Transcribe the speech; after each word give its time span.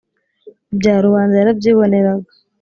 ibyo 0.73 0.89
rubanda 1.05 1.33
yarabyiboneraga, 1.37 2.31